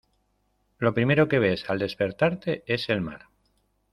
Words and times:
lo 0.79 0.95
primero 0.95 1.27
que 1.27 1.37
ves 1.37 1.69
al 1.69 1.77
despertarte 1.77 2.63
es 2.65 2.89
el 2.89 3.01
mar. 3.01 3.27